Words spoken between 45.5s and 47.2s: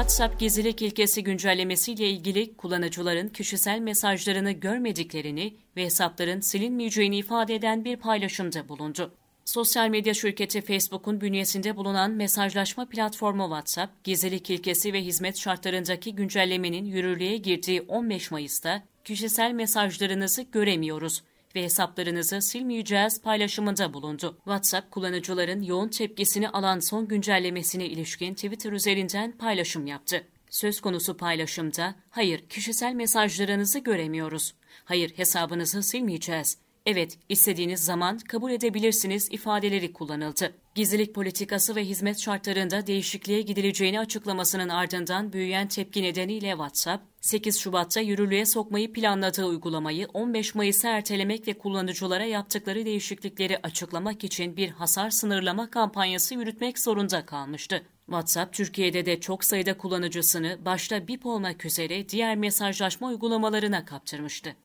tepki nedeniyle WhatsApp,